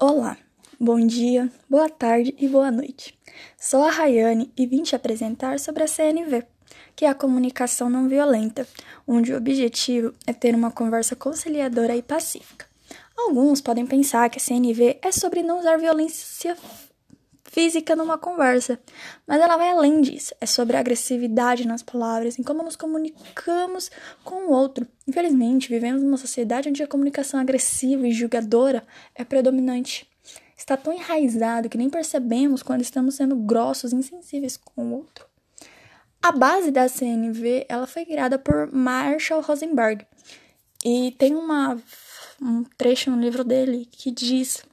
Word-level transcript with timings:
Olá, 0.00 0.36
bom 0.78 1.06
dia, 1.06 1.48
boa 1.70 1.88
tarde 1.88 2.34
e 2.36 2.48
boa 2.48 2.68
noite. 2.68 3.16
Sou 3.56 3.84
a 3.84 3.90
Rayane 3.92 4.52
e 4.56 4.66
vim 4.66 4.82
te 4.82 4.96
apresentar 4.96 5.60
sobre 5.60 5.84
a 5.84 5.86
CNV, 5.86 6.42
que 6.96 7.04
é 7.04 7.08
a 7.08 7.14
comunicação 7.14 7.88
não 7.88 8.08
violenta, 8.08 8.66
onde 9.06 9.32
o 9.32 9.36
objetivo 9.36 10.12
é 10.26 10.32
ter 10.32 10.52
uma 10.52 10.72
conversa 10.72 11.14
conciliadora 11.14 11.94
e 11.94 12.02
pacífica. 12.02 12.66
Alguns 13.16 13.60
podem 13.60 13.86
pensar 13.86 14.28
que 14.30 14.38
a 14.38 14.40
CNV 14.40 14.98
é 15.00 15.12
sobre 15.12 15.44
não 15.44 15.60
usar 15.60 15.76
violência 15.76 16.56
física 17.54 17.94
numa 17.94 18.18
conversa, 18.18 18.80
mas 19.24 19.40
ela 19.40 19.56
vai 19.56 19.70
além 19.70 20.00
disso. 20.00 20.34
É 20.40 20.46
sobre 20.46 20.76
a 20.76 20.80
agressividade 20.80 21.68
nas 21.68 21.84
palavras, 21.84 22.36
em 22.36 22.42
como 22.42 22.64
nos 22.64 22.74
comunicamos 22.74 23.92
com 24.24 24.46
o 24.46 24.50
outro. 24.50 24.84
Infelizmente, 25.06 25.68
vivemos 25.68 26.02
numa 26.02 26.16
sociedade 26.16 26.68
onde 26.68 26.82
a 26.82 26.88
comunicação 26.88 27.38
agressiva 27.38 28.08
e 28.08 28.12
julgadora 28.12 28.84
é 29.14 29.22
predominante. 29.24 30.10
Está 30.58 30.76
tão 30.76 30.92
enraizado 30.92 31.68
que 31.68 31.78
nem 31.78 31.88
percebemos 31.88 32.60
quando 32.60 32.82
estamos 32.82 33.14
sendo 33.14 33.36
grossos 33.36 33.92
e 33.92 33.96
insensíveis 33.96 34.56
com 34.56 34.86
o 34.86 34.92
outro. 34.92 35.24
A 36.20 36.32
base 36.32 36.72
da 36.72 36.88
CNV 36.88 37.66
ela 37.68 37.86
foi 37.86 38.04
criada 38.04 38.36
por 38.36 38.72
Marshall 38.72 39.42
Rosenberg 39.42 40.04
e 40.84 41.14
tem 41.18 41.36
uma, 41.36 41.80
um 42.42 42.64
trecho 42.76 43.12
no 43.12 43.20
livro 43.20 43.44
dele 43.44 43.86
que 43.92 44.10
diz 44.10 44.64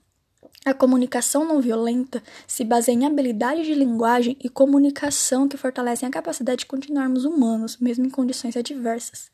a 0.63 0.75
comunicação 0.75 1.43
não 1.43 1.59
violenta 1.59 2.21
se 2.45 2.63
baseia 2.63 2.93
em 2.93 3.05
habilidade 3.05 3.63
de 3.63 3.73
linguagem 3.73 4.37
e 4.39 4.47
comunicação 4.47 5.47
que 5.47 5.57
fortalecem 5.57 6.07
a 6.07 6.11
capacidade 6.11 6.59
de 6.59 6.65
continuarmos 6.67 7.25
humanos, 7.25 7.77
mesmo 7.77 8.05
em 8.05 8.11
condições 8.11 8.55
adversas. 8.55 9.31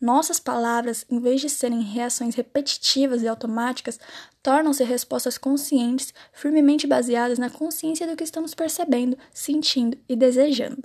Nossas 0.00 0.40
palavras, 0.40 1.06
em 1.08 1.20
vez 1.20 1.40
de 1.40 1.48
serem 1.48 1.80
reações 1.80 2.34
repetitivas 2.34 3.22
e 3.22 3.28
automáticas, 3.28 4.00
tornam-se 4.42 4.82
respostas 4.82 5.38
conscientes, 5.38 6.12
firmemente 6.32 6.88
baseadas 6.88 7.38
na 7.38 7.48
consciência 7.48 8.04
do 8.04 8.16
que 8.16 8.24
estamos 8.24 8.52
percebendo, 8.52 9.16
sentindo 9.32 9.96
e 10.08 10.16
desejando. 10.16 10.82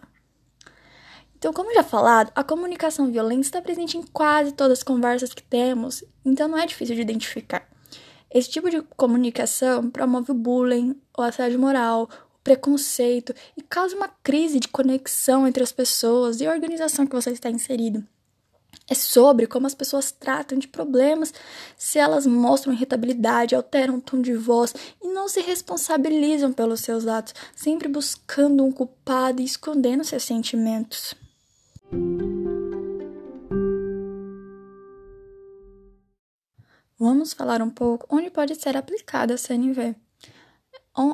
Então, 1.36 1.52
como 1.52 1.74
já 1.74 1.82
falado, 1.82 2.32
a 2.36 2.44
comunicação 2.44 3.12
violenta 3.12 3.42
está 3.42 3.62
presente 3.62 3.98
em 3.98 4.04
quase 4.04 4.52
todas 4.52 4.80
as 4.80 4.84
conversas 4.84 5.34
que 5.34 5.42
temos, 5.42 6.04
então 6.24 6.48
não 6.48 6.60
é 6.60 6.68
difícil 6.68 6.96
de 6.96 7.02
identificar. 7.02 7.68
Esse 8.32 8.50
tipo 8.50 8.70
de 8.70 8.82
comunicação 8.96 9.90
promove 9.90 10.32
o 10.32 10.36
bullying, 10.36 10.96
o 11.18 11.22
assédio 11.22 11.60
moral, 11.60 12.10
o 12.36 12.40
preconceito 12.44 13.34
e 13.58 13.62
causa 13.62 13.96
uma 13.96 14.08
crise 14.08 14.60
de 14.60 14.68
conexão 14.68 15.48
entre 15.48 15.64
as 15.64 15.72
pessoas 15.72 16.40
e 16.40 16.46
a 16.46 16.52
organização 16.52 17.08
que 17.08 17.16
você 17.16 17.32
está 17.32 17.50
inserido. 17.50 18.06
É 18.88 18.96
sobre 18.96 19.46
como 19.46 19.68
as 19.68 19.76
pessoas 19.76 20.12
tratam 20.12 20.58
de 20.58 20.68
problemas 20.68 21.32
se 21.78 22.00
elas 22.00 22.26
mostram 22.26 22.74
irritabilidade, 22.74 23.54
alteram 23.54 23.98
o 23.98 24.02
tom 24.02 24.20
de 24.20 24.34
voz 24.34 24.74
e 25.02 25.08
não 25.08 25.28
se 25.28 25.42
responsabilizam 25.42 26.52
pelos 26.52 26.82
seus 26.82 27.06
atos, 27.06 27.36
sempre 27.56 27.88
buscando 27.88 28.64
um 28.64 28.72
culpado 28.72 29.42
e 29.42 29.46
escondendo 29.46 30.04
seus 30.04 30.24
sentimentos. 30.24 31.14
Vamos 37.02 37.32
falar 37.32 37.62
um 37.62 37.70
pouco 37.70 38.06
onde 38.14 38.30
pode 38.30 38.54
ser 38.56 38.76
aplicada 38.76 39.34
a 39.34 39.38
CNV. 39.38 39.96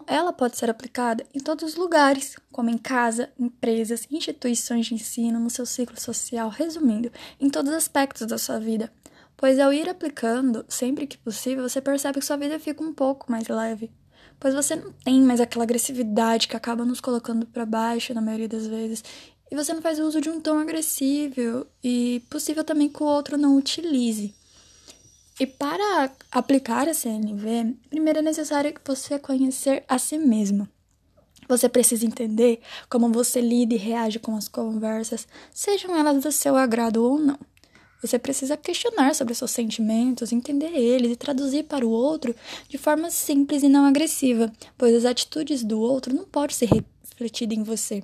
Ela 0.08 0.34
pode 0.34 0.58
ser 0.58 0.68
aplicada 0.68 1.24
em 1.32 1.40
todos 1.40 1.64
os 1.64 1.76
lugares, 1.76 2.36
como 2.52 2.72
em 2.72 2.78
casa, 2.78 3.32
empresas, 3.38 4.08
instituições 4.10 4.88
de 4.88 4.96
ensino, 4.96 5.40
no 5.40 5.48
seu 5.52 5.64
ciclo 5.64 6.02
social, 6.02 6.50
resumindo, 6.50 7.12
em 7.40 7.52
todos 7.52 7.70
os 7.70 7.78
aspectos 7.78 8.26
da 8.26 8.40
sua 8.40 8.60
vida. 8.60 8.92
Pois 9.38 9.60
ao 9.60 9.72
ir 9.72 9.88
aplicando, 9.88 10.66
sempre 10.68 11.06
que 11.06 11.20
possível, 11.20 11.70
você 11.70 11.80
percebe 11.80 12.20
que 12.20 12.26
sua 12.26 12.38
vida 12.38 12.58
fica 12.58 12.84
um 12.84 12.92
pouco 12.92 13.32
mais 13.32 13.48
leve. 13.48 13.92
Pois 14.40 14.56
você 14.56 14.76
não 14.76 14.92
tem 14.92 15.22
mais 15.22 15.40
aquela 15.40 15.66
agressividade 15.66 16.48
que 16.48 16.58
acaba 16.58 16.84
nos 16.84 17.00
colocando 17.00 17.46
para 17.46 17.64
baixo 17.64 18.12
na 18.12 18.22
maioria 18.22 18.50
das 18.50 18.66
vezes. 18.66 19.04
E 19.52 19.56
você 19.56 19.72
não 19.72 19.84
faz 19.84 20.00
uso 20.00 20.20
de 20.20 20.32
um 20.32 20.42
tom 20.42 20.58
agressivo 20.58 21.68
e 21.84 22.24
possível 22.28 22.64
também 22.64 22.90
que 22.90 23.04
o 23.04 23.06
outro 23.06 23.38
não 23.38 23.56
utilize. 23.56 24.34
E 25.38 25.46
para 25.46 26.12
aplicar 26.32 26.88
a 26.88 26.94
CNV, 26.94 27.76
primeiro 27.90 28.20
é 28.20 28.22
necessário 28.22 28.74
que 28.74 28.80
você 28.86 29.20
conhecer 29.20 29.84
a 29.86 30.00
si 30.00 30.18
mesmo. 30.18 30.66
Você 31.50 31.68
precisa 31.68 32.06
entender 32.06 32.62
como 32.90 33.12
você 33.12 33.42
lida 33.42 33.74
e 33.74 33.78
reage 33.78 34.18
com 34.18 34.36
as 34.38 34.48
conversas, 34.48 35.28
sejam 35.54 35.94
elas 35.94 36.24
do 36.24 36.32
seu 36.32 36.56
agrado 36.56 37.04
ou 37.04 37.20
não. 37.20 37.38
Você 38.02 38.18
precisa 38.18 38.56
questionar 38.56 39.14
sobre 39.14 39.36
seus 39.36 39.52
sentimentos, 39.52 40.32
entender 40.32 40.74
eles 40.74 41.12
e 41.12 41.16
traduzir 41.18 41.64
para 41.64 41.86
o 41.86 41.90
outro 41.90 42.34
de 42.70 42.78
forma 42.78 43.12
simples 43.12 43.62
e 43.62 43.68
não 43.68 43.86
agressiva, 43.86 44.54
pois 44.78 44.96
as 44.96 45.04
atitudes 45.04 45.66
do 45.66 45.82
outro 45.82 46.16
não 46.16 46.24
podem 46.24 46.56
ser 46.56 46.70
refletidas 46.70 47.58
em 47.58 47.64
você. 47.64 48.04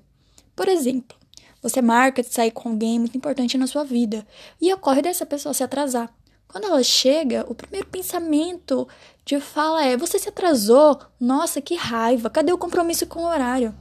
Por 0.54 0.68
exemplo, 0.68 1.18
você 1.62 1.82
marca 1.82 2.22
de 2.22 2.34
sair 2.34 2.52
com 2.52 2.70
alguém 2.70 3.00
muito 3.00 3.16
importante 3.16 3.58
na 3.58 3.68
sua 3.68 3.86
vida 3.86 4.28
e 4.60 4.74
ocorre 4.74 5.02
dessa 5.02 5.26
pessoa 5.26 5.54
se 5.54 5.64
atrasar. 5.64 6.14
Quando 6.52 6.66
ela 6.66 6.84
chega, 6.84 7.46
o 7.48 7.56
primeiro 7.56 7.88
pensamento 7.88 8.86
de 9.24 9.40
fala 9.40 9.86
é: 9.86 9.96
Você 9.96 10.20
se 10.20 10.28
atrasou? 10.28 11.00
Nossa, 11.18 11.62
que 11.62 11.76
raiva! 11.76 12.30
Cadê 12.30 12.52
o 12.52 12.58
compromisso 12.58 13.08
com 13.08 13.22
o 13.22 13.28
horário? 13.28 13.74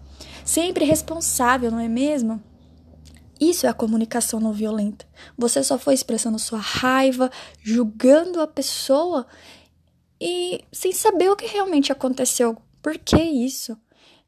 Sempre 0.45 0.85
responsável, 0.85 1.71
não 1.73 1.81
é 1.81 1.89
mesmo? 1.89 2.41
Isso 3.41 3.67
é 3.67 3.69
a 3.69 3.75
comunicação 3.75 4.39
não 4.39 4.53
violenta. 4.53 5.05
Você 5.37 5.65
só 5.65 5.79
foi 5.79 5.95
expressando 5.95 6.39
sua 6.39 6.61
raiva, 6.61 7.29
julgando 7.61 8.41
a 8.41 8.47
pessoa 8.47 9.27
e 10.21 10.63
sem 10.71 10.93
saber 10.93 11.29
o 11.29 11.37
que 11.37 11.47
realmente 11.47 11.91
aconteceu. 11.91 12.57
Por 12.81 12.97
que 12.99 13.21
isso? 13.21 13.77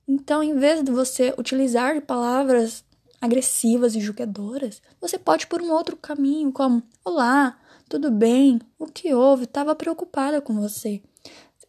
Então, 0.09 0.43
em 0.43 0.59
vez 0.59 0.83
de 0.83 0.91
você 0.91 1.33
utilizar 1.39 2.01
palavras 2.03 2.85
agressivas 3.21 3.95
e 3.95 4.01
julgadoras, 4.01 4.83
você 5.01 5.17
pode 5.17 5.47
por 5.47 5.63
um 5.63 5.71
outro 5.71 5.97
caminho, 5.97 6.51
como: 6.51 6.83
Olá, 7.05 7.57
tudo 7.93 8.11
bem? 8.11 8.59
O 8.79 8.87
que 8.87 9.13
houve? 9.13 9.45
Estava 9.45 9.75
preocupada 9.75 10.41
com 10.41 10.59
você. 10.59 11.03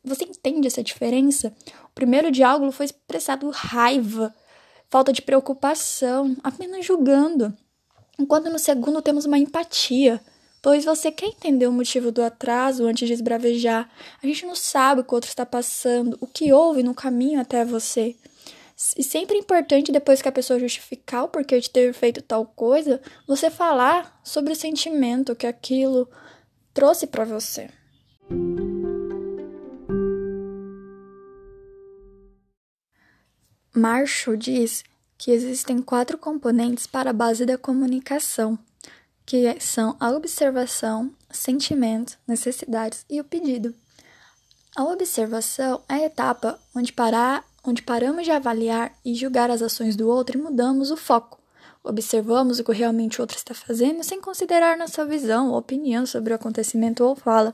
Você 0.06 0.23
entende 0.23 0.67
essa 0.67 0.81
diferença? 0.81 1.53
O 1.84 1.94
primeiro 1.94 2.31
diálogo 2.31 2.72
foi 2.72 2.85
expressado 2.85 3.50
raiva, 3.50 4.33
falta 4.89 5.12
de 5.12 5.22
preocupação, 5.22 6.33
apenas 6.41 6.85
julgando. 6.85 7.53
Enquanto 8.17 8.50
no 8.50 8.57
segundo 8.57 9.01
temos 9.01 9.25
uma 9.25 9.38
empatia, 9.38 10.22
pois 10.62 10.85
você 10.85 11.12
quer 11.12 11.25
entender 11.25 11.67
o 11.67 11.73
motivo 11.73 12.09
do 12.09 12.23
atraso 12.23 12.85
antes 12.85 13.06
de 13.06 13.13
esbravejar. 13.13 13.89
A 14.22 14.25
gente 14.25 14.45
não 14.45 14.56
sabe 14.56 15.01
o 15.01 15.03
que 15.03 15.12
o 15.12 15.16
outro 15.16 15.29
está 15.29 15.45
passando, 15.45 16.17
o 16.22 16.28
que 16.28 16.53
houve 16.53 16.83
no 16.83 16.95
caminho 16.95 17.41
até 17.41 17.66
você. 17.66 18.16
E 18.97 19.03
sempre 19.03 19.38
é 19.38 19.39
importante, 19.39 19.91
depois 19.91 20.21
que 20.21 20.27
a 20.27 20.31
pessoa 20.31 20.59
justificar 20.59 21.23
o 21.23 21.29
porquê 21.29 21.59
de 21.59 21.69
ter 21.69 21.94
feito 21.94 22.21
tal 22.21 22.45
coisa, 22.45 23.01
você 23.25 23.49
falar 23.49 24.19
sobre 24.23 24.51
o 24.51 24.55
sentimento 24.55 25.35
que 25.35 25.47
aquilo 25.47 26.09
trouxe 26.73 27.07
para 27.07 27.23
você. 27.23 27.69
Marshall 33.73 34.35
diz 34.35 34.83
que 35.17 35.31
existem 35.31 35.81
quatro 35.81 36.17
componentes 36.17 36.85
para 36.85 37.09
a 37.09 37.13
base 37.13 37.45
da 37.45 37.57
comunicação, 37.57 38.59
que 39.25 39.59
são 39.59 39.95
a 40.00 40.11
observação, 40.11 41.15
sentimento, 41.31 42.19
necessidades 42.27 43.05
e 43.09 43.19
o 43.21 43.23
pedido. 43.23 43.73
A 44.75 44.83
observação 44.83 45.81
é 45.88 45.94
a 45.94 46.05
etapa 46.05 46.59
onde 46.75 46.91
parar 46.91 47.45
onde 47.63 47.81
paramos 47.81 48.25
de 48.25 48.31
avaliar 48.31 48.94
e 49.03 49.16
julgar 49.16 49.50
as 49.50 49.62
ações 49.62 49.96
do 49.96 50.09
outro 50.09 50.38
e 50.38 50.41
mudamos 50.41 50.91
o 50.91 50.97
foco. 50.97 51.40
Observamos 51.84 52.59
o 52.59 52.63
que 52.63 52.72
realmente 52.72 53.19
o 53.19 53.22
outro 53.22 53.38
está 53.38 53.53
fazendo 53.53 54.03
sem 54.03 54.22
considerar 54.22 54.78
nossa 54.78 55.06
visão 55.06 55.50
ou 55.50 55.57
opinião 55.57 56.06
sobre 56.06 56.34
o 56.34 56.35
acontecimento 56.35 57.03
ou 57.03 57.16
fala. 57.16 57.53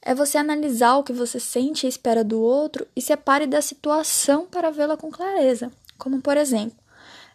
É 0.00 0.14
você 0.14 0.38
analisar 0.38 0.96
o 0.96 1.02
que 1.02 1.12
você 1.12 1.38
sente 1.38 1.84
e 1.84 1.88
espera 1.88 2.24
do 2.24 2.40
outro 2.40 2.86
e 2.94 3.02
separe 3.02 3.46
da 3.46 3.60
situação 3.60 4.46
para 4.46 4.70
vê-la 4.70 4.96
com 4.96 5.10
clareza. 5.10 5.70
Como, 5.98 6.22
por 6.22 6.36
exemplo, 6.36 6.78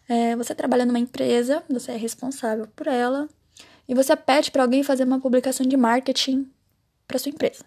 é, 0.08 0.34
você 0.34 0.54
trabalha 0.54 0.86
numa 0.86 0.98
empresa, 0.98 1.62
você 1.68 1.92
é 1.92 1.96
responsável 1.96 2.66
por 2.74 2.86
ela, 2.86 3.28
e 3.88 3.94
você 3.94 4.16
pede 4.16 4.50
para 4.50 4.62
alguém 4.62 4.82
fazer 4.82 5.04
uma 5.04 5.20
publicação 5.20 5.66
de 5.66 5.76
marketing 5.76 6.50
para 7.06 7.18
sua 7.18 7.30
empresa. 7.30 7.64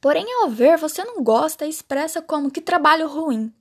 Porém, 0.00 0.24
ao 0.42 0.48
ver, 0.48 0.78
você 0.78 1.04
não 1.04 1.22
gosta 1.22 1.66
e 1.66 1.68
expressa 1.68 2.22
como 2.22 2.50
que 2.50 2.60
trabalho 2.60 3.06
ruim. 3.06 3.52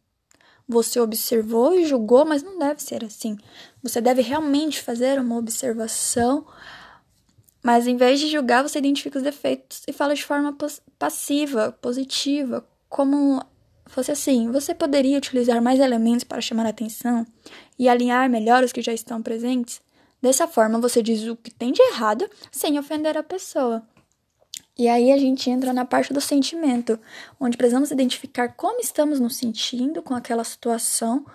Você 0.67 0.99
observou 0.99 1.77
e 1.77 1.85
julgou, 1.85 2.25
mas 2.25 2.43
não 2.43 2.57
deve 2.59 2.81
ser 2.81 3.03
assim. 3.03 3.37
Você 3.81 3.99
deve 3.99 4.21
realmente 4.21 4.81
fazer 4.81 5.19
uma 5.19 5.37
observação, 5.37 6.45
mas 7.63 7.87
em 7.87 7.97
vez 7.97 8.19
de 8.19 8.29
julgar, 8.29 8.61
você 8.61 8.77
identifica 8.77 9.17
os 9.17 9.23
defeitos 9.23 9.81
e 9.87 9.91
fala 9.91 10.15
de 10.15 10.23
forma 10.23 10.55
passiva, 10.97 11.71
positiva, 11.81 12.65
como 12.87 13.43
fosse 13.87 14.11
assim: 14.11 14.51
você 14.51 14.73
poderia 14.73 15.17
utilizar 15.17 15.61
mais 15.61 15.79
elementos 15.79 16.23
para 16.23 16.39
chamar 16.39 16.65
a 16.67 16.69
atenção 16.69 17.25
e 17.77 17.89
alinhar 17.89 18.29
melhor 18.29 18.63
os 18.63 18.71
que 18.71 18.81
já 18.81 18.93
estão 18.93 19.21
presentes? 19.21 19.81
Dessa 20.21 20.47
forma, 20.47 20.79
você 20.79 21.01
diz 21.01 21.27
o 21.27 21.35
que 21.35 21.51
tem 21.51 21.71
de 21.71 21.81
errado 21.81 22.29
sem 22.51 22.77
ofender 22.77 23.17
a 23.17 23.23
pessoa. 23.23 23.83
E 24.79 24.87
aí 24.87 25.11
a 25.11 25.17
gente 25.17 25.49
entra 25.49 25.73
na 25.73 25.83
parte 25.83 26.13
do 26.13 26.21
sentimento, 26.21 26.97
onde 27.37 27.57
precisamos 27.57 27.91
identificar 27.91 28.53
como 28.53 28.79
estamos 28.79 29.19
nos 29.19 29.35
sentindo 29.35 30.01
com 30.01 30.15
aquela 30.15 30.45
situação, 30.45 31.25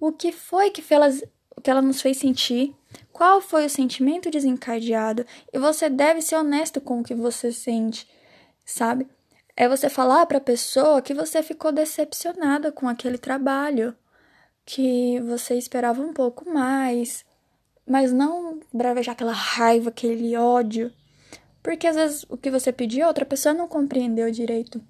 o 0.00 0.10
que 0.10 0.32
foi 0.32 0.70
que, 0.70 0.80
fez, 0.80 1.22
que 1.62 1.70
ela 1.70 1.82
nos 1.82 2.00
fez 2.00 2.16
sentir, 2.16 2.74
qual 3.12 3.42
foi 3.42 3.66
o 3.66 3.68
sentimento 3.68 4.30
desencadeado, 4.30 5.26
e 5.52 5.58
você 5.58 5.90
deve 5.90 6.22
ser 6.22 6.36
honesto 6.36 6.80
com 6.80 7.00
o 7.00 7.04
que 7.04 7.14
você 7.14 7.52
sente, 7.52 8.08
sabe? 8.64 9.06
É 9.54 9.68
você 9.68 9.90
falar 9.90 10.24
para 10.24 10.38
a 10.38 10.40
pessoa 10.40 11.02
que 11.02 11.12
você 11.12 11.42
ficou 11.42 11.70
decepcionada 11.72 12.72
com 12.72 12.88
aquele 12.88 13.18
trabalho, 13.18 13.94
que 14.64 15.20
você 15.20 15.58
esperava 15.58 16.00
um 16.00 16.14
pouco 16.14 16.48
mais, 16.48 17.22
mas 17.86 18.14
não 18.14 18.60
bravejar 18.72 19.12
aquela 19.12 19.32
raiva, 19.32 19.90
aquele 19.90 20.34
ódio 20.38 20.90
porque 21.64 21.86
às 21.86 21.96
vezes 21.96 22.26
o 22.28 22.36
que 22.36 22.50
você 22.50 22.70
pediu, 22.70 23.06
a 23.06 23.08
outra 23.08 23.24
pessoa 23.24 23.54
não 23.54 23.66
compreendeu 23.66 24.30
direito. 24.30 24.82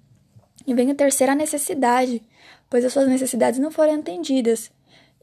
E 0.67 0.73
vem 0.73 0.91
a 0.91 0.95
terceira 0.95 1.33
necessidade, 1.33 2.21
pois 2.69 2.83
as 2.83 2.91
suas 2.91 3.07
necessidades 3.07 3.61
não 3.61 3.71
foram 3.71 3.95
atendidas. 3.95 4.69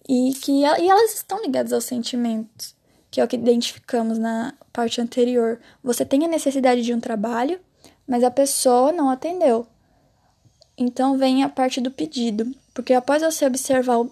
E 0.08 0.32
que 0.32 0.62
e 0.62 0.64
elas 0.64 1.14
estão 1.14 1.43
ligadas 1.43 1.75
aos 1.75 1.84
sentimentos, 1.84 2.75
que 3.10 3.20
é 3.20 3.25
o 3.25 3.28
que 3.28 3.37
identificamos 3.37 4.16
na 4.16 4.54
parte 4.72 4.99
anterior. 4.99 5.60
Você 5.84 6.06
tem 6.06 6.25
a 6.25 6.28
necessidade 6.28 6.81
de 6.81 6.94
um 6.94 7.00
trabalho, 7.00 7.60
mas 8.08 8.25
a 8.25 8.31
pessoa 8.31 8.90
não 8.90 9.10
atendeu. 9.10 9.66
Então 10.76 11.19
vem 11.19 11.44
a 11.44 11.50
parte 11.50 11.82
do 11.82 11.90
pedido, 11.90 12.50
porque 12.72 12.94
após 12.94 13.20
você 13.20 13.44
observar 13.44 14.06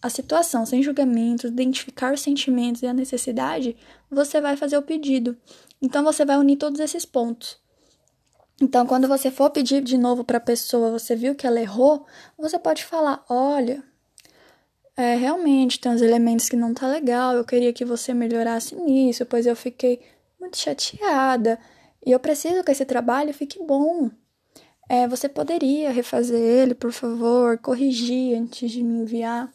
a 0.00 0.08
situação 0.08 0.64
sem 0.64 0.82
julgamentos, 0.82 1.50
identificar 1.50 2.14
os 2.14 2.22
sentimentos 2.22 2.80
e 2.80 2.86
a 2.86 2.94
necessidade, 2.94 3.76
você 4.10 4.40
vai 4.40 4.56
fazer 4.56 4.78
o 4.78 4.82
pedido. 4.82 5.36
Então 5.80 6.04
você 6.04 6.24
vai 6.24 6.36
unir 6.36 6.56
todos 6.56 6.80
esses 6.80 7.04
pontos. 7.04 7.58
Então, 8.60 8.86
quando 8.86 9.08
você 9.08 9.30
for 9.30 9.48
pedir 9.50 9.82
de 9.82 9.96
novo 9.96 10.22
para 10.22 10.36
a 10.36 10.40
pessoa, 10.40 10.90
você 10.90 11.16
viu 11.16 11.34
que 11.34 11.46
ela 11.46 11.60
errou, 11.60 12.06
você 12.36 12.58
pode 12.58 12.84
falar: 12.84 13.24
olha, 13.28 13.82
é, 14.96 15.14
realmente 15.14 15.80
tem 15.80 15.90
uns 15.90 16.02
elementos 16.02 16.48
que 16.48 16.56
não 16.56 16.74
tá 16.74 16.86
legal, 16.86 17.34
eu 17.34 17.44
queria 17.44 17.72
que 17.72 17.86
você 17.86 18.12
melhorasse 18.12 18.74
nisso, 18.76 19.24
pois 19.24 19.46
eu 19.46 19.56
fiquei 19.56 20.00
muito 20.38 20.58
chateada 20.58 21.58
e 22.04 22.12
eu 22.12 22.20
preciso 22.20 22.62
que 22.62 22.70
esse 22.70 22.84
trabalho 22.84 23.32
fique 23.32 23.58
bom. 23.64 24.10
É, 24.90 25.08
você 25.08 25.28
poderia 25.28 25.90
refazer 25.90 26.40
ele, 26.40 26.74
por 26.74 26.92
favor, 26.92 27.56
corrigir 27.58 28.36
antes 28.36 28.70
de 28.70 28.82
me 28.82 29.02
enviar. 29.02 29.50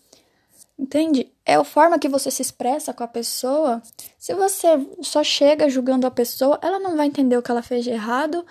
Entende? 0.78 1.32
É 1.46 1.56
a 1.56 1.64
forma 1.64 1.98
que 1.98 2.10
você 2.10 2.30
se 2.30 2.42
expressa 2.42 2.94
com 2.94 3.04
a 3.04 3.08
pessoa. 3.08 3.82
Se 4.20 4.34
você 4.34 4.68
só 5.02 5.24
chega 5.24 5.70
julgando 5.70 6.06
a 6.06 6.12
pessoa, 6.12 6.60
ela 6.62 6.80
não 6.80 6.98
vai 6.98 7.08
entender 7.08 7.38
o 7.38 7.42
que 7.42 7.50
ela 7.50 7.62
fez 7.62 7.84
de 7.84 7.92
errado. 7.92 8.46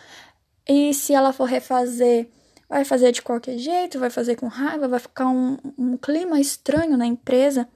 E 0.66 0.94
se 0.94 1.12
ela 1.12 1.32
for 1.34 1.44
refazer, 1.44 2.30
vai 2.68 2.82
fazer 2.84 3.12
de 3.12 3.20
qualquer 3.20 3.58
jeito, 3.58 3.98
vai 3.98 4.08
fazer 4.08 4.36
com 4.36 4.46
raiva, 4.46 4.88
vai 4.88 4.98
ficar 4.98 5.26
um, 5.26 5.58
um 5.76 5.96
clima 5.98 6.40
estranho 6.40 6.96
na 6.96 7.06
empresa. 7.06 7.68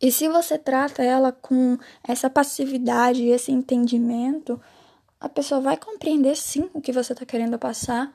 E 0.00 0.10
se 0.10 0.28
você 0.28 0.56
trata 0.56 1.02
ela 1.02 1.30
com 1.30 1.78
essa 2.02 2.30
passividade 2.30 3.24
esse 3.26 3.52
entendimento, 3.52 4.58
a 5.20 5.28
pessoa 5.28 5.60
vai 5.60 5.76
compreender 5.76 6.36
sim 6.36 6.70
o 6.72 6.80
que 6.80 6.90
você 6.90 7.12
está 7.12 7.26
querendo 7.26 7.58
passar. 7.58 8.12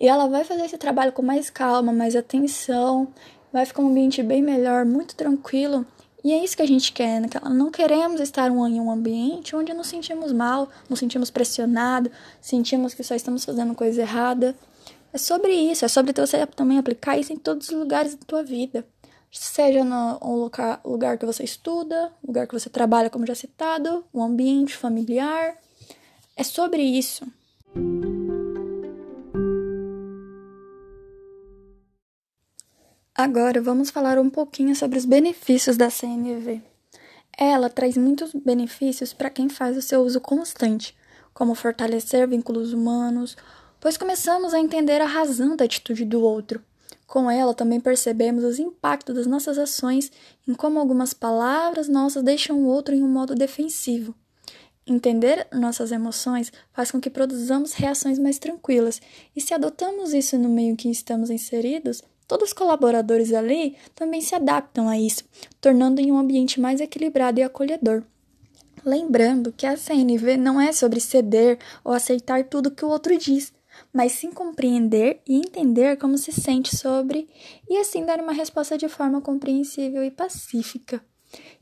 E 0.00 0.08
ela 0.08 0.26
vai 0.26 0.42
fazer 0.42 0.64
esse 0.64 0.76
trabalho 0.76 1.12
com 1.12 1.22
mais 1.22 1.48
calma, 1.48 1.92
mais 1.92 2.16
atenção 2.16 3.12
vai 3.52 3.66
ficar 3.66 3.82
um 3.82 3.88
ambiente 3.88 4.22
bem 4.22 4.42
melhor, 4.42 4.84
muito 4.84 5.14
tranquilo. 5.14 5.84
E 6.22 6.32
é 6.32 6.44
isso 6.44 6.56
que 6.56 6.62
a 6.62 6.66
gente 6.66 6.92
quer, 6.92 7.20
né? 7.20 7.28
Não 7.50 7.70
queremos 7.70 8.20
estar 8.20 8.48
em 8.50 8.80
um 8.80 8.90
ambiente 8.90 9.56
onde 9.56 9.72
nos 9.72 9.86
sentimos 9.86 10.32
mal, 10.32 10.68
nos 10.88 10.98
sentimos 10.98 11.30
pressionados, 11.30 12.12
sentimos 12.40 12.92
que 12.92 13.02
só 13.02 13.14
estamos 13.14 13.44
fazendo 13.44 13.74
coisa 13.74 14.02
errada. 14.02 14.54
É 15.12 15.18
sobre 15.18 15.52
isso, 15.52 15.84
é 15.84 15.88
sobre 15.88 16.12
você 16.12 16.46
também 16.46 16.78
aplicar 16.78 17.18
isso 17.18 17.32
em 17.32 17.36
todos 17.36 17.70
os 17.70 17.74
lugares 17.74 18.14
da 18.14 18.20
tua 18.26 18.42
vida. 18.42 18.86
Seja 19.32 19.82
no 19.84 20.42
lugar, 20.42 20.80
lugar 20.84 21.16
que 21.16 21.24
você 21.24 21.44
estuda, 21.44 22.12
lugar 22.26 22.46
que 22.46 22.52
você 22.52 22.68
trabalha, 22.68 23.08
como 23.08 23.26
já 23.26 23.34
citado, 23.34 24.04
o 24.12 24.22
ambiente 24.22 24.76
familiar. 24.76 25.56
É 26.36 26.42
sobre 26.42 26.82
isso. 26.82 27.24
Agora 33.22 33.60
vamos 33.60 33.90
falar 33.90 34.18
um 34.18 34.30
pouquinho 34.30 34.74
sobre 34.74 34.96
os 34.96 35.04
benefícios 35.04 35.76
da 35.76 35.90
CNV. 35.90 36.62
Ela 37.36 37.68
traz 37.68 37.94
muitos 37.94 38.32
benefícios 38.32 39.12
para 39.12 39.28
quem 39.28 39.46
faz 39.46 39.76
o 39.76 39.82
seu 39.82 40.00
uso 40.00 40.22
constante, 40.22 40.96
como 41.34 41.54
fortalecer 41.54 42.26
vínculos 42.26 42.72
humanos, 42.72 43.36
pois 43.78 43.98
começamos 43.98 44.54
a 44.54 44.58
entender 44.58 45.02
a 45.02 45.06
razão 45.06 45.54
da 45.54 45.66
atitude 45.66 46.06
do 46.06 46.22
outro. 46.22 46.62
Com 47.06 47.30
ela 47.30 47.52
também 47.52 47.78
percebemos 47.78 48.42
os 48.42 48.58
impactos 48.58 49.14
das 49.14 49.26
nossas 49.26 49.58
ações 49.58 50.10
em 50.48 50.54
como 50.54 50.78
algumas 50.78 51.12
palavras 51.12 51.88
nossas 51.88 52.22
deixam 52.22 52.60
o 52.60 52.68
outro 52.68 52.94
em 52.94 53.02
um 53.02 53.08
modo 53.08 53.34
defensivo. 53.34 54.14
Entender 54.86 55.46
nossas 55.52 55.92
emoções 55.92 56.50
faz 56.72 56.90
com 56.90 56.98
que 56.98 57.10
produzamos 57.10 57.74
reações 57.74 58.18
mais 58.18 58.38
tranquilas, 58.38 58.98
e 59.36 59.42
se 59.42 59.52
adotamos 59.52 60.14
isso 60.14 60.38
no 60.38 60.48
meio 60.48 60.72
em 60.72 60.76
que 60.76 60.90
estamos 60.90 61.28
inseridos, 61.28 62.02
Todos 62.30 62.50
os 62.50 62.52
colaboradores 62.52 63.32
ali 63.32 63.74
também 63.92 64.20
se 64.20 64.36
adaptam 64.36 64.88
a 64.88 64.96
isso, 64.96 65.24
tornando 65.60 66.00
em 66.00 66.12
um 66.12 66.16
ambiente 66.16 66.60
mais 66.60 66.80
equilibrado 66.80 67.40
e 67.40 67.42
acolhedor. 67.42 68.04
Lembrando 68.84 69.52
que 69.52 69.66
a 69.66 69.76
CNV 69.76 70.36
não 70.36 70.60
é 70.60 70.70
sobre 70.70 71.00
ceder 71.00 71.58
ou 71.82 71.92
aceitar 71.92 72.44
tudo 72.44 72.70
que 72.70 72.84
o 72.84 72.88
outro 72.88 73.18
diz, 73.18 73.52
mas 73.92 74.12
sim 74.12 74.30
compreender 74.30 75.20
e 75.26 75.38
entender 75.38 75.96
como 75.96 76.16
se 76.16 76.30
sente 76.30 76.76
sobre 76.76 77.28
e 77.68 77.76
assim 77.78 78.04
dar 78.04 78.20
uma 78.20 78.32
resposta 78.32 78.78
de 78.78 78.88
forma 78.88 79.20
compreensível 79.20 80.04
e 80.04 80.10
pacífica. 80.12 81.04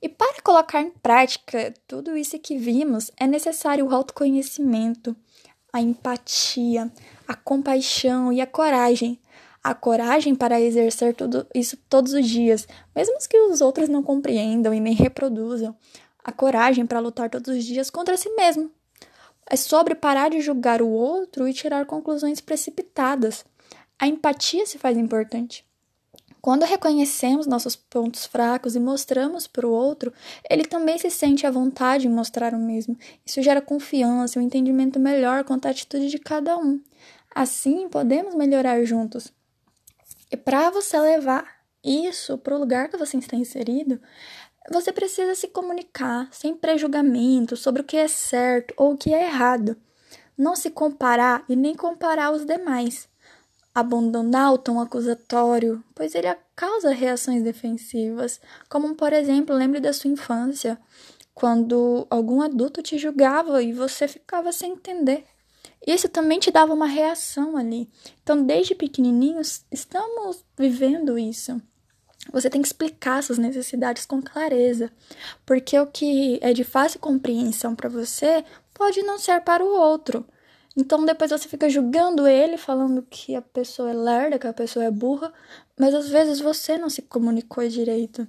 E 0.02 0.06
para 0.06 0.42
colocar 0.42 0.82
em 0.82 0.90
prática 0.90 1.72
tudo 1.86 2.14
isso 2.14 2.38
que 2.38 2.58
vimos, 2.58 3.10
é 3.16 3.26
necessário 3.26 3.86
o 3.86 3.94
autoconhecimento, 3.94 5.16
a 5.72 5.80
empatia, 5.80 6.92
a 7.26 7.34
compaixão 7.34 8.30
e 8.30 8.42
a 8.42 8.46
coragem 8.46 9.18
a 9.68 9.74
coragem 9.74 10.34
para 10.34 10.58
exercer 10.58 11.14
tudo 11.14 11.46
isso 11.54 11.76
todos 11.90 12.14
os 12.14 12.26
dias, 12.26 12.66
mesmo 12.96 13.18
que 13.28 13.38
os 13.38 13.60
outros 13.60 13.86
não 13.86 14.02
compreendam 14.02 14.72
e 14.72 14.80
nem 14.80 14.94
reproduzam, 14.94 15.76
a 16.24 16.32
coragem 16.32 16.86
para 16.86 17.00
lutar 17.00 17.28
todos 17.28 17.54
os 17.54 17.62
dias 17.62 17.90
contra 17.90 18.16
si 18.16 18.30
mesmo. 18.30 18.70
É 19.46 19.56
sobre 19.56 19.94
parar 19.94 20.30
de 20.30 20.40
julgar 20.40 20.80
o 20.80 20.88
outro 20.88 21.46
e 21.46 21.52
tirar 21.52 21.84
conclusões 21.84 22.40
precipitadas. 22.40 23.44
A 23.98 24.06
empatia 24.06 24.64
se 24.64 24.78
faz 24.78 24.96
importante. 24.96 25.66
Quando 26.40 26.64
reconhecemos 26.64 27.46
nossos 27.46 27.76
pontos 27.76 28.24
fracos 28.24 28.74
e 28.74 28.80
mostramos 28.80 29.46
para 29.46 29.66
o 29.66 29.70
outro, 29.70 30.14
ele 30.48 30.64
também 30.64 30.96
se 30.96 31.10
sente 31.10 31.46
à 31.46 31.50
vontade 31.50 32.06
em 32.06 32.10
mostrar 32.10 32.54
o 32.54 32.58
mesmo. 32.58 32.96
Isso 33.26 33.42
gera 33.42 33.60
confiança 33.60 34.38
e 34.38 34.42
um 34.42 34.46
entendimento 34.46 34.98
melhor 34.98 35.44
quanto 35.44 35.66
à 35.66 35.70
atitude 35.70 36.08
de 36.08 36.18
cada 36.18 36.56
um. 36.56 36.80
Assim, 37.34 37.86
podemos 37.90 38.34
melhorar 38.34 38.82
juntos. 38.84 39.30
E 40.30 40.36
para 40.36 40.70
você 40.70 40.98
levar 40.98 41.44
isso 41.82 42.36
para 42.38 42.54
o 42.54 42.58
lugar 42.58 42.88
que 42.88 42.96
você 42.96 43.16
está 43.16 43.36
inserido, 43.36 44.00
você 44.70 44.92
precisa 44.92 45.34
se 45.34 45.48
comunicar 45.48 46.28
sem 46.30 46.54
prejulgamento 46.54 47.56
sobre 47.56 47.82
o 47.82 47.84
que 47.84 47.96
é 47.96 48.06
certo 48.06 48.74
ou 48.76 48.92
o 48.92 48.96
que 48.96 49.14
é 49.14 49.24
errado. 49.24 49.76
Não 50.36 50.54
se 50.54 50.70
comparar 50.70 51.44
e 51.48 51.56
nem 51.56 51.74
comparar 51.74 52.30
os 52.30 52.44
demais. 52.44 53.08
Abandonar 53.74 54.52
o 54.52 54.58
tom 54.58 54.80
acusatório, 54.80 55.82
pois 55.94 56.14
ele 56.14 56.28
causa 56.54 56.90
reações 56.90 57.42
defensivas, 57.42 58.40
como 58.68 58.94
por 58.94 59.12
exemplo, 59.12 59.54
lembre 59.54 59.80
da 59.80 59.92
sua 59.92 60.10
infância, 60.10 60.78
quando 61.34 62.06
algum 62.10 62.42
adulto 62.42 62.82
te 62.82 62.98
julgava 62.98 63.62
e 63.62 63.72
você 63.72 64.06
ficava 64.08 64.52
sem 64.52 64.72
entender. 64.72 65.24
Isso 65.86 66.08
também 66.08 66.38
te 66.38 66.50
dava 66.50 66.74
uma 66.74 66.86
reação 66.86 67.56
ali. 67.56 67.88
Então, 68.22 68.42
desde 68.42 68.74
pequenininhos, 68.74 69.64
estamos 69.70 70.44
vivendo 70.56 71.18
isso. 71.18 71.60
Você 72.32 72.50
tem 72.50 72.60
que 72.60 72.68
explicar 72.68 73.22
suas 73.22 73.38
necessidades 73.38 74.04
com 74.04 74.20
clareza, 74.20 74.92
porque 75.46 75.78
o 75.78 75.86
que 75.86 76.38
é 76.42 76.52
de 76.52 76.64
fácil 76.64 77.00
compreensão 77.00 77.74
para 77.74 77.88
você 77.88 78.44
pode 78.74 79.02
não 79.02 79.18
ser 79.18 79.40
para 79.40 79.64
o 79.64 79.68
outro. 79.68 80.26
Então 80.76 81.04
depois 81.04 81.30
você 81.30 81.48
fica 81.48 81.70
julgando 81.70 82.26
ele, 82.26 82.58
falando 82.58 83.02
que 83.08 83.34
a 83.34 83.40
pessoa 83.42 83.90
é 83.90 83.94
lerda, 83.94 84.38
que 84.38 84.46
a 84.46 84.52
pessoa 84.52 84.84
é 84.84 84.90
burra, 84.90 85.32
mas 85.78 85.94
às 85.94 86.08
vezes 86.08 86.38
você 86.38 86.76
não 86.76 86.90
se 86.90 87.02
comunicou 87.02 87.66
direito. 87.66 88.28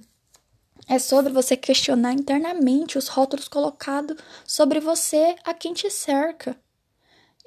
É 0.88 0.98
sobre 0.98 1.32
você 1.32 1.56
questionar 1.56 2.12
internamente 2.12 2.96
os 2.96 3.06
rótulos 3.06 3.48
colocados 3.48 4.16
sobre 4.46 4.80
você 4.80 5.36
a 5.44 5.52
quem 5.52 5.74
te 5.74 5.90
cerca 5.90 6.56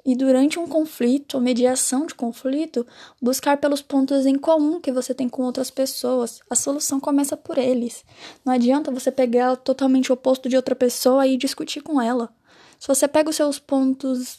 e 0.04 0.14
durante 0.14 0.58
um 0.58 0.66
conflito 0.66 1.40
mediação 1.40 2.06
de 2.06 2.14
conflito, 2.14 2.86
buscar 3.20 3.56
pelos 3.56 3.80
pontos 3.80 4.26
em 4.26 4.36
comum 4.36 4.80
que 4.80 4.92
você 4.92 5.14
tem 5.14 5.28
com 5.28 5.42
outras 5.42 5.70
pessoas. 5.70 6.40
A 6.50 6.54
solução 6.54 7.00
começa 7.00 7.36
por 7.36 7.56
eles. 7.56 8.04
Não 8.44 8.52
adianta 8.52 8.90
você 8.90 9.10
pegar 9.10 9.56
totalmente 9.56 10.10
o 10.10 10.14
oposto 10.14 10.48
de 10.48 10.56
outra 10.56 10.74
pessoa 10.74 11.26
e 11.26 11.36
discutir 11.36 11.80
com 11.80 12.00
ela. 12.00 12.30
Se 12.78 12.86
você 12.86 13.08
pega 13.08 13.30
os 13.30 13.36
seus 13.36 13.58
pontos 13.58 14.38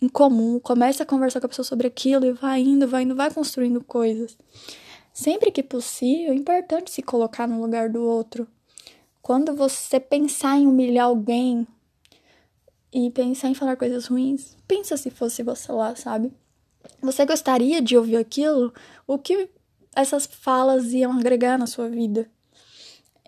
em 0.00 0.08
comum, 0.08 0.60
comece 0.60 1.02
a 1.02 1.06
conversar 1.06 1.40
com 1.40 1.46
a 1.46 1.48
pessoa 1.48 1.66
sobre 1.66 1.88
aquilo 1.88 2.24
e 2.24 2.32
vai 2.32 2.60
indo, 2.60 2.86
vai 2.86 3.02
indo, 3.02 3.16
vai 3.16 3.30
construindo 3.32 3.82
coisas. 3.82 4.38
Sempre 5.12 5.50
que 5.50 5.62
possível, 5.62 6.32
é 6.32 6.36
importante 6.36 6.90
se 6.90 7.02
colocar 7.02 7.48
no 7.48 7.60
lugar 7.60 7.90
do 7.90 8.02
outro. 8.02 8.46
Quando 9.20 9.54
você 9.54 9.98
pensar 9.98 10.56
em 10.56 10.66
humilhar 10.66 11.06
alguém 11.06 11.66
e 12.92 13.10
pensar 13.10 13.48
em 13.48 13.54
falar 13.54 13.76
coisas 13.76 14.06
ruins, 14.06 14.56
pensa 14.66 14.96
se 14.96 15.10
fosse 15.10 15.42
você 15.42 15.70
lá, 15.72 15.94
sabe? 15.94 16.32
Você 17.02 17.24
gostaria 17.26 17.80
de 17.80 17.96
ouvir 17.96 18.16
aquilo? 18.16 18.72
O 19.06 19.18
que 19.18 19.48
essas 19.94 20.26
falas 20.26 20.92
iam 20.92 21.12
agregar 21.12 21.58
na 21.58 21.66
sua 21.66 21.88
vida? 21.88 22.30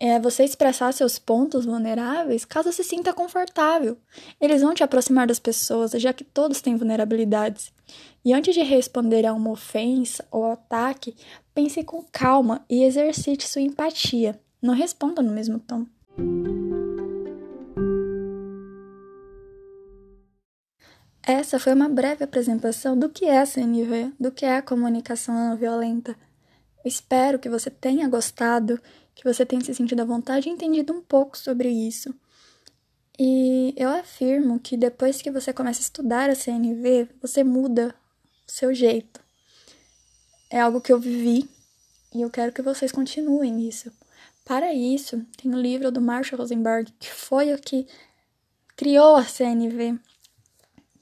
é 0.04 0.18
você 0.18 0.42
expressar 0.42 0.92
seus 0.92 1.16
pontos 1.16 1.64
vulneráveis 1.64 2.44
caso 2.44 2.72
se 2.72 2.82
sinta 2.82 3.12
confortável. 3.12 3.96
Eles 4.40 4.60
vão 4.60 4.74
te 4.74 4.82
aproximar 4.82 5.28
das 5.28 5.38
pessoas, 5.38 5.92
já 5.92 6.12
que 6.12 6.24
todos 6.24 6.60
têm 6.60 6.74
vulnerabilidades. 6.74 7.72
E 8.24 8.32
antes 8.32 8.52
de 8.52 8.62
responder 8.62 9.24
a 9.24 9.32
uma 9.32 9.50
ofensa 9.50 10.26
ou 10.28 10.44
ataque, 10.44 11.14
pense 11.54 11.84
com 11.84 12.04
calma 12.10 12.64
e 12.68 12.82
exercite 12.82 13.46
sua 13.46 13.62
empatia. 13.62 14.40
Não 14.60 14.74
responda 14.74 15.22
no 15.22 15.30
mesmo 15.30 15.60
tom. 15.60 15.86
Essa 21.22 21.58
foi 21.58 21.72
uma 21.72 21.88
breve 21.88 22.24
apresentação 22.24 22.98
do 22.98 23.08
que 23.08 23.26
é 23.26 23.40
a 23.40 23.46
CNV, 23.46 24.12
do 24.18 24.32
que 24.32 24.44
é 24.44 24.56
a 24.56 24.62
comunicação 24.62 25.34
não 25.34 25.56
violenta. 25.56 26.16
Espero 26.84 27.38
que 27.38 27.48
você 27.48 27.70
tenha 27.70 28.08
gostado 28.08 28.80
que 29.14 29.24
você 29.24 29.44
tenha 29.44 29.62
se 29.62 29.74
sentido 29.74 30.00
à 30.00 30.04
vontade 30.04 30.48
e 30.48 30.52
entendido 30.52 30.92
um 30.92 31.00
pouco 31.00 31.36
sobre 31.36 31.68
isso. 31.68 32.14
E 33.18 33.74
eu 33.76 33.90
afirmo 33.90 34.58
que 34.58 34.76
depois 34.76 35.20
que 35.20 35.30
você 35.30 35.52
começa 35.52 35.80
a 35.80 35.82
estudar 35.82 36.30
a 36.30 36.34
CNV, 36.34 37.08
você 37.20 37.44
muda 37.44 37.94
o 38.48 38.50
seu 38.50 38.74
jeito. 38.74 39.20
É 40.50 40.60
algo 40.60 40.80
que 40.80 40.92
eu 40.92 40.98
vivi 40.98 41.48
e 42.14 42.22
eu 42.22 42.30
quero 42.30 42.52
que 42.52 42.62
vocês 42.62 42.90
continuem 42.90 43.52
nisso. 43.52 43.92
Para 44.44 44.72
isso, 44.72 45.24
tem 45.36 45.54
o 45.54 45.60
livro 45.60 45.92
do 45.92 46.00
Marshall 46.00 46.40
Rosenberg, 46.40 46.90
que 46.98 47.10
foi 47.10 47.52
o 47.52 47.58
que 47.58 47.86
criou 48.76 49.14
a 49.14 49.24
CNV. 49.24 49.98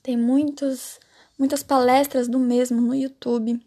Tem 0.03 0.17
muitos, 0.17 0.99
muitas 1.39 1.63
palestras 1.63 2.29
do 2.29 2.39
mesmo 2.39 2.81
no 2.81 2.95
YouTube. 2.95 3.61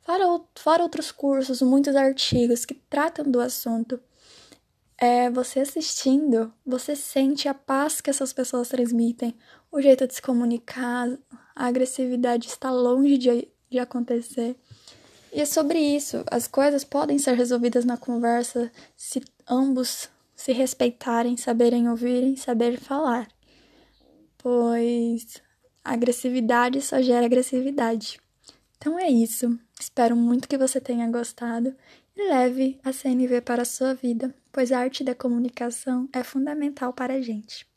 Fora, 0.00 0.40
fora 0.54 0.82
outros 0.82 1.12
cursos, 1.12 1.60
muitos 1.60 1.94
artigos 1.94 2.64
que 2.64 2.74
tratam 2.74 3.30
do 3.30 3.40
assunto. 3.40 4.00
É, 4.96 5.30
você 5.30 5.60
assistindo, 5.60 6.52
você 6.64 6.96
sente 6.96 7.46
a 7.46 7.54
paz 7.54 8.00
que 8.00 8.08
essas 8.10 8.32
pessoas 8.32 8.68
transmitem, 8.68 9.34
o 9.70 9.80
jeito 9.80 10.06
de 10.06 10.14
se 10.14 10.22
comunicar, 10.22 11.08
a 11.54 11.66
agressividade 11.66 12.48
está 12.48 12.70
longe 12.70 13.18
de, 13.18 13.48
de 13.70 13.78
acontecer. 13.78 14.56
E 15.32 15.40
é 15.40 15.44
sobre 15.44 15.78
isso, 15.78 16.24
as 16.30 16.48
coisas 16.48 16.84
podem 16.84 17.18
ser 17.18 17.34
resolvidas 17.34 17.84
na 17.84 17.98
conversa 17.98 18.72
se 18.96 19.22
ambos 19.46 20.08
se 20.34 20.52
respeitarem, 20.52 21.36
saberem 21.36 21.88
ouvir 21.88 22.24
e 22.24 22.36
saber 22.36 22.78
falar. 22.80 23.28
Pois 24.38 25.47
agressividade 25.84 26.80
só 26.80 27.00
gera 27.02 27.26
agressividade. 27.26 28.20
Então 28.76 28.98
é 28.98 29.10
isso. 29.10 29.58
Espero 29.78 30.16
muito 30.16 30.48
que 30.48 30.56
você 30.56 30.80
tenha 30.80 31.10
gostado 31.10 31.74
e 32.16 32.28
leve 32.28 32.80
a 32.82 32.92
CNV 32.92 33.40
para 33.42 33.62
a 33.62 33.66
sua 33.66 33.94
vida, 33.94 34.34
pois 34.50 34.72
a 34.72 34.78
arte 34.78 35.04
da 35.04 35.14
comunicação 35.14 36.08
é 36.12 36.22
fundamental 36.24 36.92
para 36.92 37.14
a 37.14 37.20
gente. 37.20 37.67